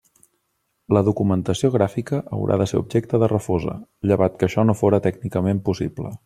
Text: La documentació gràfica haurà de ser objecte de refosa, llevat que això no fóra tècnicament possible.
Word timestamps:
La 0.95 1.01
documentació 1.09 1.69
gràfica 1.75 2.21
haurà 2.37 2.57
de 2.61 2.67
ser 2.71 2.81
objecte 2.85 3.21
de 3.25 3.29
refosa, 3.35 3.77
llevat 4.13 4.41
que 4.41 4.49
això 4.49 4.67
no 4.71 4.77
fóra 4.81 5.03
tècnicament 5.09 5.63
possible. 5.71 6.17